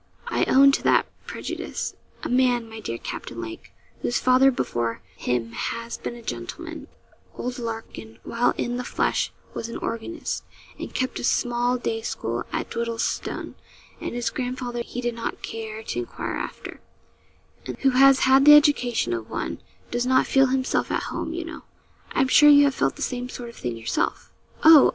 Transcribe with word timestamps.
I 0.29 0.45
own 0.45 0.71
to 0.71 0.81
that 0.81 1.05
prejudice. 1.27 1.93
A 2.23 2.27
man, 2.29 2.67
my 2.67 2.79
dear 2.79 2.97
Captain 2.97 3.39
Lake, 3.39 3.71
whose 4.01 4.17
father 4.17 4.49
before 4.49 5.03
him 5.15 5.51
has 5.51 5.95
been 5.95 6.15
a 6.15 6.23
gentleman 6.23 6.87
(old 7.35 7.59
Larkin, 7.59 8.17
while 8.23 8.55
in 8.57 8.77
the 8.77 8.83
flesh, 8.83 9.31
was 9.53 9.69
an 9.69 9.77
organist, 9.77 10.43
and 10.79 10.91
kept 10.91 11.19
a 11.19 11.23
small 11.23 11.77
day 11.77 12.01
school 12.01 12.45
at 12.51 12.71
Dwiddleston, 12.71 13.53
and 13.99 14.15
his 14.15 14.31
grandfather 14.31 14.81
he 14.81 15.01
did 15.01 15.13
not 15.13 15.43
care 15.43 15.83
to 15.83 15.99
enquire 15.99 16.35
after), 16.35 16.79
and 17.67 17.77
who 17.81 17.91
has 17.91 18.21
had 18.21 18.45
the 18.45 18.55
education 18.55 19.13
of 19.13 19.29
one, 19.29 19.59
does 19.91 20.07
not 20.07 20.25
feel 20.25 20.47
himself 20.47 20.89
at 20.89 21.13
home, 21.13 21.31
you 21.31 21.45
know 21.45 21.61
I'm 22.13 22.27
sure 22.27 22.49
you 22.49 22.63
have 22.63 22.73
felt 22.73 22.95
the 22.95 23.03
same 23.03 23.29
sort 23.29 23.49
of 23.49 23.55
thing 23.55 23.77
yourself.' 23.77 24.31
'Oh! 24.63 24.89